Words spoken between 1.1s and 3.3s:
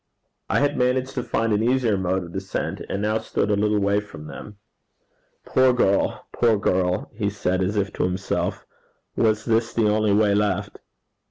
to find an easier mode of descent, and now